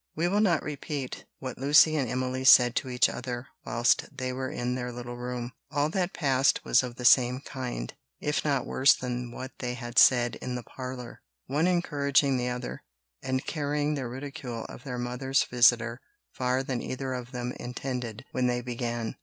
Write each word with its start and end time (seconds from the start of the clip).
We 0.15 0.27
will 0.27 0.39
not 0.41 0.63
repeat 0.63 1.25
what 1.37 1.59
Lucy 1.59 1.95
and 1.95 2.09
Emily 2.09 2.43
said 2.43 2.75
to 2.77 2.89
each 2.89 3.07
other 3.07 3.45
whilst 3.63 4.05
they 4.11 4.33
were 4.33 4.49
in 4.49 4.73
their 4.73 4.91
little 4.91 5.15
room: 5.15 5.51
all 5.69 5.89
that 5.91 6.11
passed 6.11 6.65
was 6.65 6.81
of 6.81 6.95
the 6.95 7.05
same 7.05 7.39
kind, 7.39 7.93
if 8.19 8.43
not 8.43 8.65
worse 8.65 8.95
than 8.95 9.29
what 9.29 9.51
they 9.59 9.75
had 9.75 9.99
said 9.99 10.37
in 10.37 10.55
the 10.55 10.63
parlour; 10.63 11.21
one 11.45 11.67
encouraging 11.67 12.37
the 12.37 12.49
other, 12.49 12.81
and 13.21 13.45
carrying 13.45 13.93
their 13.93 14.09
ridicule 14.09 14.65
of 14.65 14.83
their 14.83 14.97
mother's 14.97 15.43
visitor 15.43 16.01
farther 16.31 16.63
than 16.63 16.81
either 16.81 17.13
of 17.13 17.31
them 17.31 17.53
intended 17.59 18.25
when 18.31 18.47
they 18.47 18.61
began. 18.61 19.17